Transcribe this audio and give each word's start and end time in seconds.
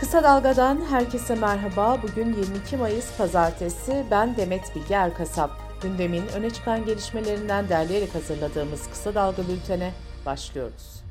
Kısa 0.00 0.22
Dalga'dan 0.22 0.80
herkese 0.90 1.34
merhaba. 1.34 1.98
Bugün 2.02 2.26
22 2.26 2.76
Mayıs 2.76 3.16
Pazartesi. 3.18 4.04
Ben 4.10 4.36
Demet 4.36 4.76
Bilge 4.76 4.94
Erkasap. 4.94 5.50
Gündemin 5.82 6.22
öne 6.36 6.50
çıkan 6.50 6.84
gelişmelerinden 6.84 7.68
derleyerek 7.68 8.14
hazırladığımız 8.14 8.90
Kısa 8.90 9.14
Dalga 9.14 9.42
bültene 9.48 9.92
başlıyoruz. 10.26 11.02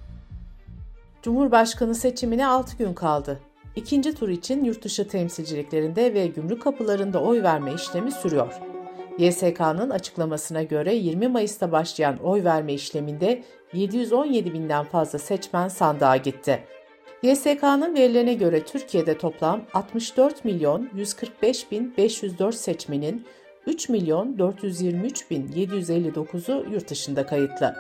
Cumhurbaşkanı 1.21 1.96
seçimine 1.96 2.47
6 2.47 2.78
gün 2.78 2.94
kaldı. 2.94 3.40
İkinci 3.76 4.15
tur 4.15 4.29
için 4.29 4.63
yurtdışı 4.63 5.08
temsilciliklerinde 5.08 6.13
ve 6.13 6.28
gümrük 6.28 6.62
kapılarında 6.62 7.22
oy 7.22 7.44
verme 7.44 7.74
işlemi 7.74 8.12
sürüyor. 8.12 8.54
YSK'nın 9.17 9.90
açıklamasına 9.90 10.63
göre 10.63 10.96
20 10.96 11.28
Mayıs'ta 11.28 11.72
başlayan 11.72 12.17
oy 12.17 12.44
verme 12.44 12.74
işleminde 12.74 13.44
717 13.74 14.54
binden 14.54 14.83
fazla 14.86 15.20
seçmen 15.20 15.67
sandığa 15.67 16.17
gitti. 16.17 16.63
YSK'nın 17.26 17.96
verilerine 17.96 18.34
göre 18.34 18.64
Türkiye'de 18.64 19.18
toplam 19.18 19.62
64 19.74 20.46
milyon 20.46 20.90
145 20.96 21.72
bin 21.72 21.94
504 21.98 22.56
seçmenin 22.56 23.26
3 23.68 23.90
milyon 23.90 24.40
423 24.40 25.32
bin 25.32 25.48
759'u 25.48 26.74
yurt 26.74 26.90
dışında 26.90 27.26
kayıtlı. 27.26 27.76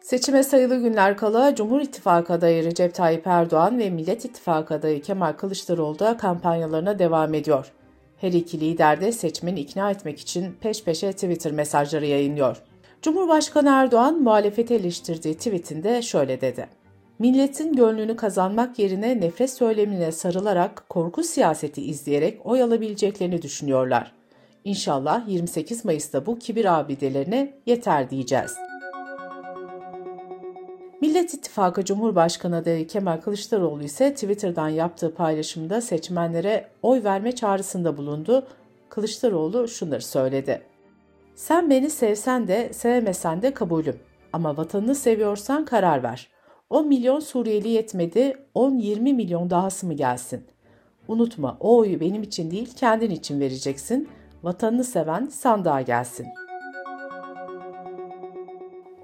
Seçime 0.00 0.42
sayılı 0.42 0.76
günler 0.76 1.16
kala 1.16 1.54
Cumhur 1.54 1.80
İttifakı 1.80 2.32
adayı 2.32 2.64
Recep 2.64 2.94
Tayyip 2.94 3.26
Erdoğan 3.26 3.78
ve 3.78 3.90
Millet 3.90 4.24
İttifakı 4.24 4.74
adayı 4.74 5.02
Kemal 5.02 5.32
Kılıçdaroğlu 5.32 5.98
da 5.98 6.16
kampanyalarına 6.16 6.98
devam 6.98 7.34
ediyor. 7.34 7.72
Her 8.16 8.32
iki 8.32 8.60
lider 8.60 9.00
de 9.00 9.12
seçmeni 9.12 9.60
ikna 9.60 9.90
etmek 9.90 10.20
için 10.20 10.56
peş 10.60 10.84
peşe 10.84 11.12
Twitter 11.12 11.52
mesajları 11.52 12.06
yayınlıyor. 12.06 12.62
Cumhurbaşkanı 13.02 13.68
Erdoğan 13.68 14.22
muhalefeti 14.22 14.74
eleştirdiği 14.74 15.34
tweetinde 15.34 16.02
şöyle 16.02 16.40
dedi. 16.40 16.79
Milletin 17.20 17.72
gönlünü 17.72 18.16
kazanmak 18.16 18.78
yerine 18.78 19.20
nefret 19.20 19.50
söylemine 19.50 20.12
sarılarak 20.12 20.84
korku 20.88 21.22
siyaseti 21.22 21.82
izleyerek 21.82 22.46
oy 22.46 22.62
alabileceklerini 22.62 23.42
düşünüyorlar. 23.42 24.12
İnşallah 24.64 25.28
28 25.28 25.84
Mayıs'ta 25.84 26.26
bu 26.26 26.38
kibir 26.38 26.78
abidelerine 26.78 27.54
yeter 27.66 28.10
diyeceğiz. 28.10 28.54
Millet 31.00 31.34
İttifakı 31.34 31.84
Cumhurbaşkanı 31.84 32.56
adayı 32.56 32.86
Kemal 32.86 33.20
Kılıçdaroğlu 33.20 33.82
ise 33.82 34.14
Twitter'dan 34.14 34.68
yaptığı 34.68 35.14
paylaşımda 35.14 35.80
seçmenlere 35.80 36.68
oy 36.82 37.04
verme 37.04 37.32
çağrısında 37.32 37.96
bulundu. 37.96 38.46
Kılıçdaroğlu 38.88 39.68
şunları 39.68 40.02
söyledi. 40.02 40.62
Sen 41.34 41.70
beni 41.70 41.90
sevsen 41.90 42.48
de 42.48 42.72
sevmesen 42.72 43.42
de 43.42 43.54
kabulüm 43.54 43.98
ama 44.32 44.56
vatanını 44.56 44.94
seviyorsan 44.94 45.64
karar 45.64 46.02
ver. 46.02 46.39
10 46.70 46.88
milyon 46.88 47.20
Suriyeli 47.20 47.68
yetmedi, 47.68 48.36
10-20 48.54 49.00
milyon 49.12 49.50
dahası 49.50 49.86
mı 49.86 49.94
gelsin? 49.94 50.44
Unutma 51.08 51.56
o 51.60 51.76
oyu 51.76 52.00
benim 52.00 52.22
için 52.22 52.50
değil 52.50 52.74
kendin 52.76 53.10
için 53.10 53.40
vereceksin. 53.40 54.08
Vatanını 54.42 54.84
seven 54.84 55.26
sandığa 55.26 55.80
gelsin. 55.80 56.26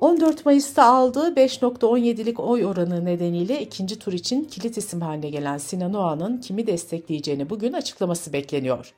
14 0.00 0.46
Mayıs'ta 0.46 0.84
aldığı 0.84 1.34
5.17'lik 1.34 2.40
oy 2.40 2.66
oranı 2.66 3.04
nedeniyle 3.04 3.62
ikinci 3.62 3.98
tur 3.98 4.12
için 4.12 4.44
kilit 4.44 4.76
isim 4.76 5.00
haline 5.00 5.30
gelen 5.30 5.58
Sinan 5.58 5.94
Oğan'ın 5.94 6.40
kimi 6.40 6.66
destekleyeceğini 6.66 7.50
bugün 7.50 7.72
açıklaması 7.72 8.32
bekleniyor. 8.32 8.94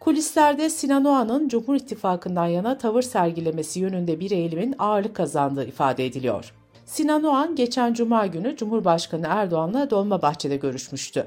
Kulislerde 0.00 0.70
Sinan 0.70 1.04
Oğan'ın 1.04 1.48
Cumhur 1.48 1.74
İttifakı'ndan 1.74 2.46
yana 2.46 2.78
tavır 2.78 3.02
sergilemesi 3.02 3.80
yönünde 3.80 4.20
bir 4.20 4.30
eğilimin 4.30 4.74
ağırlık 4.78 5.16
kazandığı 5.16 5.64
ifade 5.64 6.06
ediliyor. 6.06 6.52
Sinan 6.86 7.24
Oğan 7.24 7.54
geçen 7.54 7.94
cuma 7.94 8.26
günü 8.26 8.56
Cumhurbaşkanı 8.56 9.26
Erdoğan'la 9.28 9.90
Dolmabahçe'de 9.90 10.56
görüşmüştü. 10.56 11.26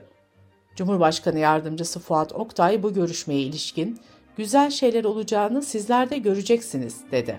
Cumhurbaşkanı 0.75 1.39
yardımcısı 1.39 1.99
Fuat 1.99 2.33
Oktay 2.33 2.83
bu 2.83 2.93
görüşmeye 2.93 3.41
ilişkin 3.41 3.99
güzel 4.37 4.69
şeyler 4.69 5.03
olacağını 5.03 5.61
sizler 5.61 6.09
de 6.09 6.17
göreceksiniz 6.17 6.97
dedi. 7.11 7.37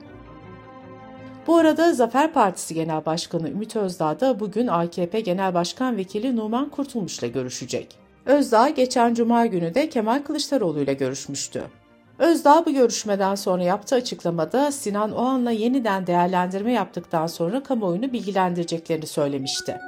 Bu 1.46 1.56
arada 1.56 1.92
Zafer 1.92 2.32
Partisi 2.32 2.74
Genel 2.74 3.06
Başkanı 3.06 3.50
Ümit 3.50 3.76
Özdağ 3.76 4.20
da 4.20 4.40
bugün 4.40 4.66
AKP 4.66 5.20
Genel 5.20 5.54
Başkan 5.54 5.96
Vekili 5.96 6.36
Numan 6.36 6.68
Kurtulmuş'la 6.68 7.26
görüşecek. 7.26 7.98
Özdağ 8.26 8.68
geçen 8.68 9.14
cuma 9.14 9.46
günü 9.46 9.74
de 9.74 9.88
Kemal 9.88 10.22
Kılıçdaroğlu 10.22 10.80
ile 10.80 10.94
görüşmüştü. 10.94 11.79
Özdağ 12.20 12.66
bu 12.66 12.72
görüşmeden 12.72 13.34
sonra 13.34 13.62
yaptığı 13.62 13.96
açıklamada 13.96 14.72
Sinan 14.72 15.12
Oğan'la 15.12 15.50
yeniden 15.50 16.06
değerlendirme 16.06 16.72
yaptıktan 16.72 17.26
sonra 17.26 17.62
kamuoyunu 17.62 18.12
bilgilendireceklerini 18.12 19.06
söylemişti. 19.06 19.78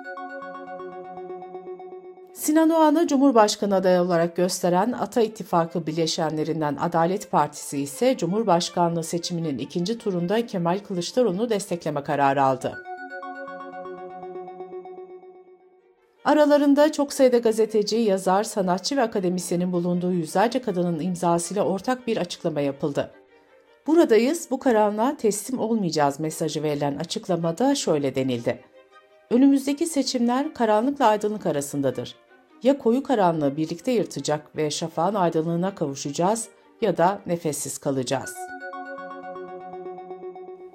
Sinan 2.33 2.71
Oğan'ı 2.71 3.07
Cumhurbaşkanı 3.07 3.75
adayı 3.75 4.01
olarak 4.01 4.37
gösteren 4.37 4.93
Ata 4.93 5.23
İttifakı 5.23 5.87
bileşenlerinden 5.87 6.77
Adalet 6.81 7.31
Partisi 7.31 7.79
ise 7.79 8.17
Cumhurbaşkanlığı 8.17 9.05
seçiminin 9.05 9.59
ikinci 9.59 9.99
turunda 9.99 10.47
Kemal 10.47 10.79
Kılıçdaroğlu'nu 10.79 11.51
destekleme 11.51 12.03
kararı 12.03 12.43
aldı. 12.43 12.92
Aralarında 16.25 16.93
çok 16.93 17.13
sayıda 17.13 17.39
gazeteci, 17.39 17.97
yazar, 17.97 18.45
sanatçı 18.45 18.97
ve 18.97 19.03
akademisyenin 19.03 19.73
bulunduğu 19.73 20.13
yüzlerce 20.13 20.63
kadının 20.63 21.01
imzasıyla 21.01 21.65
ortak 21.65 22.07
bir 22.07 22.17
açıklama 22.17 22.61
yapıldı. 22.61 23.11
Buradayız, 23.87 24.49
bu 24.51 24.59
karanlığa 24.59 25.17
teslim 25.17 25.59
olmayacağız 25.59 26.21
mesajı 26.21 26.63
verilen 26.63 26.97
açıklamada 26.97 27.75
şöyle 27.75 28.15
denildi. 28.15 28.61
Önümüzdeki 29.31 29.87
seçimler 29.87 30.55
karanlıkla 30.55 31.07
aydınlık 31.07 31.47
arasındadır. 31.47 32.15
Ya 32.63 32.79
koyu 32.79 33.03
karanlığı 33.03 33.57
birlikte 33.57 33.93
yırtacak 33.93 34.57
ve 34.57 34.71
şafağın 34.71 35.15
aydınlığına 35.15 35.75
kavuşacağız 35.75 36.49
ya 36.81 36.97
da 36.97 37.21
nefessiz 37.27 37.79
kalacağız. 37.79 38.35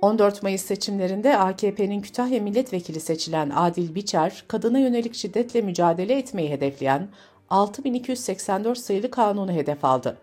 14 0.02 0.44
Mayıs 0.44 0.62
seçimlerinde 0.62 1.38
AKP'nin 1.38 2.02
Kütahya 2.02 2.42
milletvekili 2.42 3.00
seçilen 3.00 3.50
Adil 3.56 3.96
Biçer, 3.96 4.44
kadına 4.48 4.80
yönelik 4.80 5.16
şiddetle 5.16 5.62
mücadele 5.62 6.18
etmeyi 6.18 6.50
hedefleyen 6.50 7.08
6284 7.50 8.78
sayılı 8.78 9.12
kanunu 9.12 9.52
hedef 9.52 9.86
aldı. 9.86 10.18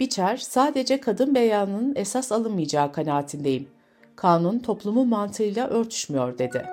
Biçer, 0.00 0.36
sadece 0.36 1.00
kadın 1.00 1.34
beyanının 1.34 1.92
esas 1.96 2.32
alınmayacağı 2.32 2.92
kanaatindeyim. 2.92 3.68
Kanun 4.16 4.58
toplumun 4.58 5.08
mantığıyla 5.08 5.68
örtüşmüyor 5.68 6.38
dedi. 6.38 6.66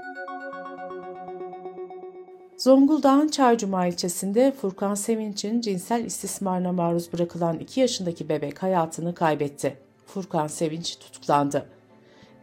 Zonguldak'ın 2.57 3.27
Çaycuma 3.27 3.85
ilçesinde 3.87 4.51
Furkan 4.51 4.95
Sevinç'in 4.95 5.61
cinsel 5.61 6.05
istismarına 6.05 6.71
maruz 6.71 7.13
bırakılan 7.13 7.59
2 7.59 7.79
yaşındaki 7.79 8.29
bebek 8.29 8.63
hayatını 8.63 9.15
kaybetti. 9.15 9.77
Furkan 10.05 10.47
Sevinç 10.47 10.99
tutuklandı. 10.99 11.74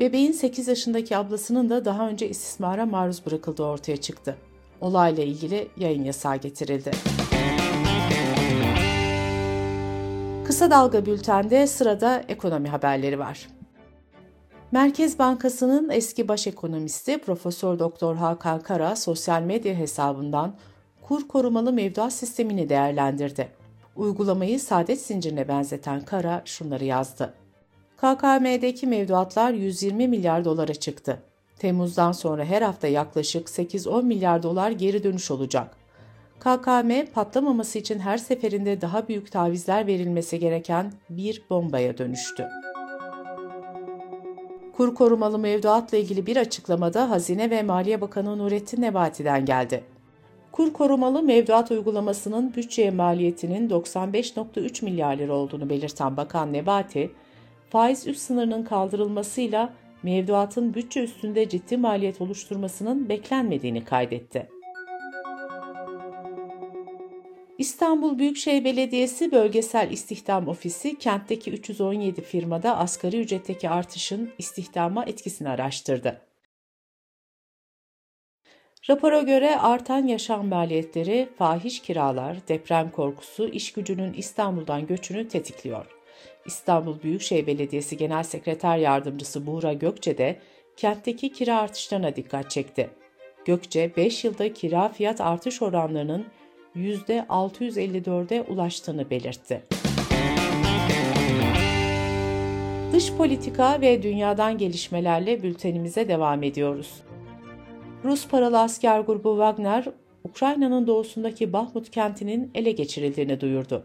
Bebeğin 0.02 0.32
8 0.32 0.68
yaşındaki 0.68 1.16
ablasının 1.16 1.70
da 1.70 1.84
daha 1.84 2.08
önce 2.08 2.28
istismara 2.28 2.86
maruz 2.86 3.26
bırakıldığı 3.26 3.62
ortaya 3.62 3.96
çıktı. 3.96 4.36
Olayla 4.80 5.24
ilgili 5.24 5.68
yayın 5.76 6.04
yasağı 6.04 6.36
getirildi. 6.36 6.90
Kısa 10.46 10.70
Dalga 10.70 11.06
Bülten'de 11.06 11.66
sırada 11.66 12.24
ekonomi 12.28 12.68
haberleri 12.68 13.18
var. 13.18 13.48
Merkez 14.72 15.18
Bankası'nın 15.18 15.90
eski 15.90 16.28
baş 16.28 16.46
ekonomisti 16.46 17.18
Profesör 17.18 17.78
Doktor 17.78 18.16
Hakan 18.16 18.60
Kara 18.60 18.96
sosyal 18.96 19.42
medya 19.42 19.74
hesabından 19.74 20.54
kur 21.02 21.28
korumalı 21.28 21.72
mevduat 21.72 22.12
sistemini 22.12 22.68
değerlendirdi. 22.68 23.48
Uygulamayı 23.96 24.60
saadet 24.60 25.00
zincirine 25.00 25.48
benzeten 25.48 26.00
Kara 26.00 26.42
şunları 26.44 26.84
yazdı. 26.84 27.41
KKM'deki 28.02 28.86
mevduatlar 28.86 29.52
120 29.52 30.08
milyar 30.08 30.44
dolara 30.44 30.74
çıktı. 30.74 31.22
Temmuz'dan 31.58 32.12
sonra 32.12 32.44
her 32.44 32.62
hafta 32.62 32.88
yaklaşık 32.88 33.48
8-10 33.48 34.04
milyar 34.04 34.42
dolar 34.42 34.70
geri 34.70 35.04
dönüş 35.04 35.30
olacak. 35.30 35.76
KKM 36.40 37.12
patlamaması 37.14 37.78
için 37.78 37.98
her 37.98 38.18
seferinde 38.18 38.80
daha 38.80 39.08
büyük 39.08 39.32
tavizler 39.32 39.86
verilmesi 39.86 40.38
gereken 40.38 40.92
bir 41.10 41.42
bombaya 41.50 41.98
dönüştü. 41.98 42.46
Kur 44.76 44.94
korumalı 44.94 45.38
mevduatla 45.38 45.98
ilgili 45.98 46.26
bir 46.26 46.36
açıklamada 46.36 47.10
Hazine 47.10 47.50
ve 47.50 47.62
Maliye 47.62 48.00
Bakanı 48.00 48.38
Nurettin 48.38 48.82
Nebati'den 48.82 49.44
geldi. 49.44 49.84
Kur 50.52 50.72
korumalı 50.72 51.22
mevduat 51.22 51.70
uygulamasının 51.70 52.54
bütçeye 52.54 52.90
maliyetinin 52.90 53.68
95.3 53.68 54.84
milyar 54.84 55.16
lira 55.16 55.32
olduğunu 55.32 55.70
belirten 55.70 56.16
Bakan 56.16 56.52
Nebati, 56.52 57.10
faiz 57.72 58.06
üst 58.06 58.20
sınırının 58.20 58.64
kaldırılmasıyla 58.64 59.72
mevduatın 60.02 60.74
bütçe 60.74 61.02
üstünde 61.02 61.48
ciddi 61.48 61.76
maliyet 61.76 62.20
oluşturmasının 62.20 63.08
beklenmediğini 63.08 63.84
kaydetti. 63.84 64.48
İstanbul 67.58 68.18
Büyükşehir 68.18 68.64
Belediyesi 68.64 69.32
Bölgesel 69.32 69.90
İstihdam 69.90 70.48
Ofisi 70.48 70.98
kentteki 70.98 71.50
317 71.50 72.22
firmada 72.22 72.76
asgari 72.76 73.20
ücretteki 73.20 73.70
artışın 73.70 74.30
istihdama 74.38 75.04
etkisini 75.04 75.48
araştırdı. 75.48 76.20
Rapora 78.90 79.22
göre 79.22 79.56
artan 79.56 80.06
yaşam 80.06 80.48
maliyetleri, 80.48 81.28
fahiş 81.38 81.80
kiralar, 81.80 82.36
deprem 82.48 82.90
korkusu 82.90 83.48
iş 83.48 83.72
gücünün 83.72 84.12
İstanbul'dan 84.12 84.86
göçünü 84.86 85.28
tetikliyor. 85.28 86.01
İstanbul 86.44 87.02
Büyükşehir 87.02 87.46
Belediyesi 87.46 87.96
Genel 87.96 88.22
Sekreter 88.22 88.76
Yardımcısı 88.76 89.46
Buğra 89.46 89.72
Gökçe 89.72 90.18
de 90.18 90.38
kentteki 90.76 91.32
kira 91.32 91.60
artışlarına 91.60 92.16
dikkat 92.16 92.50
çekti. 92.50 92.90
Gökçe, 93.44 93.96
5 93.96 94.24
yılda 94.24 94.52
kira 94.52 94.88
fiyat 94.88 95.20
artış 95.20 95.62
oranlarının 95.62 96.26
%654'e 96.76 98.42
ulaştığını 98.42 99.10
belirtti. 99.10 99.62
Dış 102.92 103.12
politika 103.12 103.80
ve 103.80 104.02
dünyadan 104.02 104.58
gelişmelerle 104.58 105.42
bültenimize 105.42 106.08
devam 106.08 106.42
ediyoruz. 106.42 107.02
Rus 108.04 108.28
paralı 108.28 108.60
asker 108.60 109.00
grubu 109.00 109.30
Wagner, 109.30 109.84
Ukrayna'nın 110.24 110.86
doğusundaki 110.86 111.52
Bahmut 111.52 111.90
kentinin 111.90 112.50
ele 112.54 112.72
geçirildiğini 112.72 113.40
duyurdu. 113.40 113.84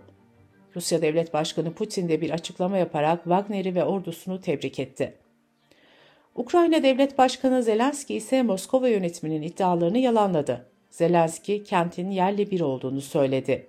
Rusya 0.76 1.02
Devlet 1.02 1.34
Başkanı 1.34 1.74
Putin 1.74 2.10
de 2.10 2.22
bir 2.22 2.30
açıklama 2.30 2.78
yaparak 2.78 3.24
Wagner'i 3.24 3.76
ve 3.76 3.84
ordusunu 3.84 4.42
tebrik 4.42 4.80
etti. 4.80 5.14
Ukrayna 6.36 6.84
Devlet 6.84 7.18
Başkanı 7.18 7.64
Zelenski 7.64 8.16
ise 8.16 8.44
Moskova 8.44 8.88
yönetiminin 8.88 9.42
iddialarını 9.42 9.98
yalanladı. 9.98 10.66
Zelenski 10.90 11.64
kentin 11.64 12.12
yerli 12.12 12.52
bir 12.52 12.62
olduğunu 12.62 13.02
söyledi. 13.02 13.68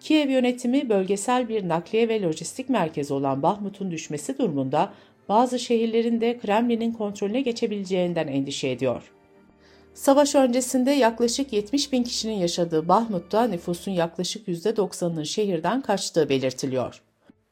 Kiev 0.00 0.30
yönetimi 0.30 0.88
bölgesel 0.88 1.48
bir 1.48 1.68
nakliye 1.68 2.08
ve 2.08 2.22
lojistik 2.22 2.68
merkezi 2.68 3.14
olan 3.14 3.42
Bahmut'un 3.42 3.90
düşmesi 3.90 4.38
durumunda 4.38 4.92
bazı 5.28 5.58
şehirlerin 5.58 6.20
de 6.20 6.38
Kremlin'in 6.38 6.92
kontrolüne 6.92 7.40
geçebileceğinden 7.40 8.28
endişe 8.28 8.68
ediyor. 8.68 9.13
Savaş 9.94 10.34
öncesinde 10.34 10.90
yaklaşık 10.90 11.52
70 11.52 11.92
bin 11.92 12.02
kişinin 12.02 12.34
yaşadığı 12.34 12.88
Bahmut'ta 12.88 13.46
nüfusun 13.46 13.92
yaklaşık 13.92 14.48
%90'ının 14.48 15.24
şehirden 15.24 15.82
kaçtığı 15.82 16.28
belirtiliyor. 16.28 17.02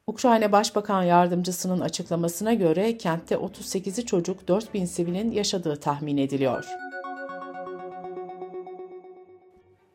Ukrayna 0.07 0.51
Başbakan 0.51 1.03
Yardımcısının 1.03 1.79
açıklamasına 1.79 2.53
göre 2.53 2.97
kentte 2.97 3.35
38'i 3.35 4.05
çocuk 4.05 4.47
4 4.47 4.73
bin 4.73 4.85
sivilin 4.85 5.31
yaşadığı 5.31 5.75
tahmin 5.75 6.17
ediliyor. 6.17 6.65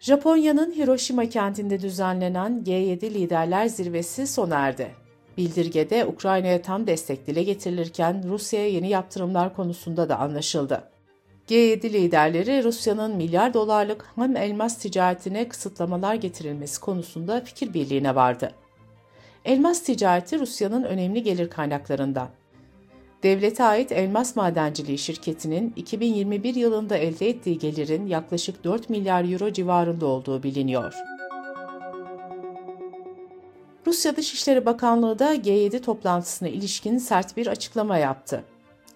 Japonya'nın 0.00 0.72
Hiroşima 0.72 1.26
kentinde 1.26 1.80
düzenlenen 1.80 2.62
G7 2.66 3.14
Liderler 3.14 3.66
Zirvesi 3.66 4.26
sona 4.26 4.56
erdi. 4.56 4.94
Bildirgede 5.36 6.06
Ukrayna'ya 6.06 6.62
tam 6.62 6.86
destek 6.86 7.26
dile 7.26 7.42
getirilirken 7.42 8.28
Rusya'ya 8.28 8.68
yeni 8.68 8.88
yaptırımlar 8.88 9.56
konusunda 9.56 10.08
da 10.08 10.18
anlaşıldı. 10.18 10.82
G7 11.48 11.92
liderleri 11.92 12.64
Rusya'nın 12.64 13.16
milyar 13.16 13.54
dolarlık 13.54 14.04
ham 14.16 14.36
elmas 14.36 14.78
ticaretine 14.78 15.48
kısıtlamalar 15.48 16.14
getirilmesi 16.14 16.80
konusunda 16.80 17.40
fikir 17.40 17.74
birliğine 17.74 18.14
vardı. 18.14 18.52
Elmas 19.44 19.82
ticareti 19.82 20.40
Rusya'nın 20.40 20.82
önemli 20.82 21.22
gelir 21.22 21.50
kaynaklarından. 21.50 22.28
Devlete 23.22 23.64
ait 23.64 23.92
elmas 23.92 24.36
madenciliği 24.36 24.98
şirketinin 24.98 25.72
2021 25.76 26.54
yılında 26.54 26.96
elde 26.96 27.28
ettiği 27.28 27.58
gelirin 27.58 28.06
yaklaşık 28.06 28.64
4 28.64 28.90
milyar 28.90 29.32
euro 29.32 29.52
civarında 29.52 30.06
olduğu 30.06 30.42
biliniyor. 30.42 30.94
Rusya 33.86 34.16
Dışişleri 34.16 34.66
Bakanlığı 34.66 35.18
da 35.18 35.34
G7 35.34 35.80
toplantısına 35.80 36.48
ilişkin 36.48 36.98
sert 36.98 37.36
bir 37.36 37.46
açıklama 37.46 37.98
yaptı. 37.98 38.44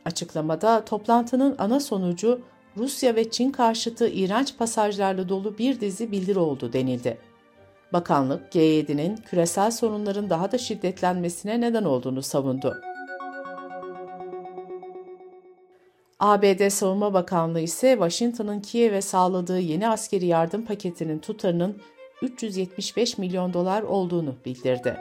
Açıklamada 0.05 0.85
toplantının 0.85 1.55
ana 1.59 1.81
sonucu 1.81 2.41
Rusya 2.77 3.17
ve 3.17 3.31
Çin 3.31 3.51
karşıtı 3.51 4.09
iğrenç 4.09 4.57
pasajlarla 4.59 5.29
dolu 5.29 5.59
bir 5.59 5.81
dizi 5.81 6.13
bildiri 6.13 6.39
oldu 6.39 6.73
denildi. 6.73 7.19
Bakanlık 7.93 8.55
G7'nin 8.55 9.17
küresel 9.17 9.71
sorunların 9.71 10.31
daha 10.31 10.53
da 10.53 10.59
şiddetlenmesine 10.59 11.61
neden 11.61 11.85
olduğunu 11.85 12.23
savundu. 12.23 12.77
ABD 16.21 16.69
Savunma 16.69 17.15
Bakanlığı 17.15 17.61
ise 17.61 17.93
Washington'ın 17.93 18.61
Kiev'e 18.61 19.01
sağladığı 19.01 19.61
yeni 19.61 19.89
askeri 19.89 20.27
yardım 20.27 20.65
paketinin 20.65 21.19
tutarının 21.19 21.77
375 22.23 23.19
milyon 23.19 23.53
dolar 23.53 23.83
olduğunu 23.83 24.35
bildirdi. 24.45 24.97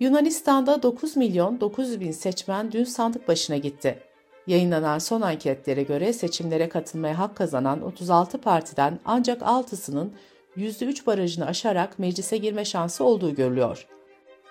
Yunanistan'da 0.00 0.82
9 0.82 1.16
milyon 1.16 1.60
900 1.60 2.00
bin 2.00 2.10
seçmen 2.10 2.72
dün 2.72 2.84
sandık 2.84 3.28
başına 3.28 3.56
gitti. 3.56 3.98
Yayınlanan 4.46 4.98
son 4.98 5.20
anketlere 5.20 5.82
göre 5.82 6.12
seçimlere 6.12 6.68
katılmaya 6.68 7.18
hak 7.18 7.36
kazanan 7.36 7.82
36 7.82 8.40
partiden 8.40 8.98
ancak 9.04 9.42
6'sının 9.42 10.10
%3 10.56 11.06
barajını 11.06 11.46
aşarak 11.46 11.98
meclise 11.98 12.36
girme 12.36 12.64
şansı 12.64 13.04
olduğu 13.04 13.34
görülüyor. 13.34 13.86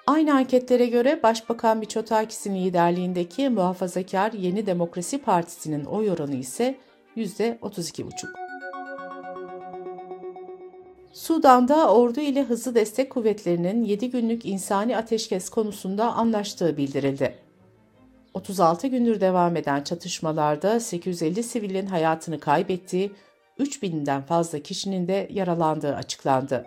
Aynı 0.08 0.34
anketlere 0.34 0.86
göre 0.86 1.24
Başbakan 1.24 1.78
Miçotakis'in 1.78 2.56
liderliğindeki 2.56 3.50
muhafazakar 3.50 4.32
Yeni 4.34 4.66
Demokrasi 4.66 5.18
Partisi'nin 5.18 5.86
oy 5.86 6.12
oranı 6.12 6.36
ise 6.36 6.76
%32,5. 7.18 8.45
Sudan'da 11.16 11.94
ordu 11.94 12.20
ile 12.20 12.44
hızlı 12.44 12.76
destek 12.76 13.10
kuvvetlerinin 13.10 13.84
7 13.84 14.10
günlük 14.10 14.46
insani 14.46 14.98
ateşkes 14.98 15.50
konusunda 15.50 16.14
anlaştığı 16.14 16.78
bildirildi. 16.78 17.36
36 18.34 18.88
gündür 18.88 19.22
devam 19.22 19.56
eden 19.56 19.84
çatışmalarda 19.84 20.80
850 20.80 21.44
sivilin 21.44 21.86
hayatını 21.86 22.40
kaybettiği, 22.40 23.12
3000'den 23.60 24.22
fazla 24.22 24.60
kişinin 24.60 25.08
de 25.08 25.28
yaralandığı 25.32 25.96
açıklandı. 25.96 26.66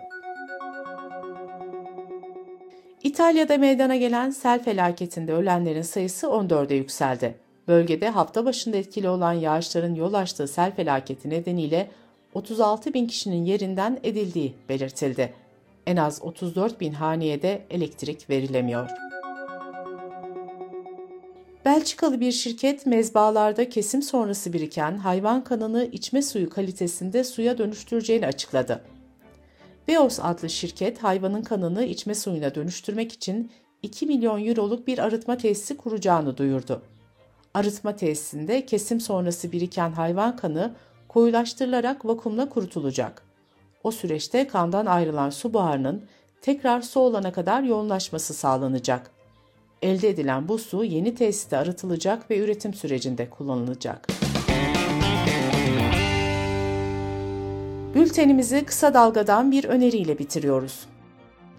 İtalya'da 3.03 3.57
meydana 3.57 3.95
gelen 3.95 4.29
sel 4.29 4.63
felaketinde 4.63 5.33
ölenlerin 5.33 5.81
sayısı 5.81 6.27
14'e 6.27 6.75
yükseldi. 6.75 7.35
Bölgede 7.67 8.09
hafta 8.09 8.45
başında 8.45 8.77
etkili 8.77 9.09
olan 9.09 9.33
yağışların 9.33 9.95
yol 9.95 10.13
açtığı 10.13 10.47
sel 10.47 10.75
felaketi 10.75 11.29
nedeniyle 11.29 11.89
36 12.33 12.93
bin 12.93 13.07
kişinin 13.07 13.45
yerinden 13.45 13.99
edildiği 14.03 14.55
belirtildi. 14.69 15.33
En 15.87 15.97
az 15.97 16.21
34 16.21 16.81
bin 16.81 16.93
haneye 16.93 17.41
de 17.41 17.65
elektrik 17.69 18.29
verilemiyor. 18.29 18.89
Belçikalı 21.65 22.19
bir 22.19 22.31
şirket 22.31 22.85
mezbalarda 22.85 23.69
kesim 23.69 24.01
sonrası 24.01 24.53
biriken 24.53 24.97
hayvan 24.97 25.43
kanını 25.43 25.85
içme 25.85 26.21
suyu 26.21 26.49
kalitesinde 26.49 27.23
suya 27.23 27.57
dönüştüreceğini 27.57 28.27
açıkladı. 28.27 28.81
Beos 29.87 30.19
adlı 30.21 30.49
şirket 30.49 31.03
hayvanın 31.03 31.41
kanını 31.41 31.83
içme 31.83 32.15
suyuna 32.15 32.55
dönüştürmek 32.55 33.11
için 33.11 33.51
2 33.83 34.05
milyon 34.05 34.45
euroluk 34.45 34.87
bir 34.87 34.99
arıtma 34.99 35.37
tesisi 35.37 35.77
kuracağını 35.77 36.37
duyurdu. 36.37 36.81
Arıtma 37.53 37.95
tesisinde 37.95 38.65
kesim 38.65 39.01
sonrası 39.01 39.51
biriken 39.51 39.91
hayvan 39.91 40.35
kanı 40.35 40.75
koyulaştırılarak 41.09 42.05
vakumla 42.05 42.49
kurutulacak. 42.49 43.21
O 43.83 43.91
süreçte 43.91 44.47
kandan 44.47 44.85
ayrılan 44.85 45.29
su 45.29 45.53
buharının 45.53 46.03
tekrar 46.41 46.81
su 46.81 46.99
olana 46.99 47.31
kadar 47.31 47.63
yoğunlaşması 47.63 48.33
sağlanacak. 48.33 49.11
Elde 49.81 50.09
edilen 50.09 50.47
bu 50.47 50.57
su 50.57 50.83
yeni 50.83 51.15
tesiste 51.15 51.57
arıtılacak 51.57 52.31
ve 52.31 52.39
üretim 52.39 52.73
sürecinde 52.73 53.29
kullanılacak. 53.29 54.07
Bültenimizi 57.95 58.65
kısa 58.65 58.93
dalgadan 58.93 59.51
bir 59.51 59.63
öneriyle 59.63 60.19
bitiriyoruz. 60.19 60.85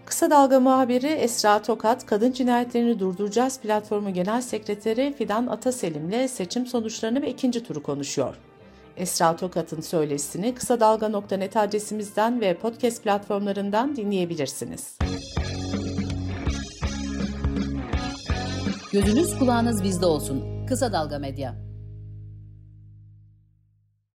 Kısa 0.05 0.29
Dalga 0.29 0.59
muhabiri 0.59 1.07
Esra 1.07 1.61
Tokat, 1.61 2.05
Kadın 2.05 2.31
Cinayetlerini 2.31 2.99
Durduracağız 2.99 3.59
platformu 3.59 4.13
Genel 4.13 4.41
Sekreteri 4.41 5.13
Fidan 5.17 5.47
Ataselim'le 5.47 6.27
seçim 6.27 6.65
sonuçlarını 6.65 7.21
ve 7.21 7.29
ikinci 7.29 7.63
turu 7.63 7.83
konuşuyor. 7.83 8.35
Esra 8.97 9.35
Tokat'ın 9.35 9.81
söyleşisini 9.81 10.55
kısa 10.55 10.79
dalga.net 10.79 11.57
adresimizden 11.57 12.41
ve 12.41 12.57
podcast 12.57 13.03
platformlarından 13.03 13.95
dinleyebilirsiniz. 13.95 14.97
Gözünüz 18.91 19.39
kulağınız 19.39 19.83
bizde 19.83 20.05
olsun. 20.05 20.65
Kısa 20.67 20.93
Dalga 20.93 21.19
Medya. 21.19 21.70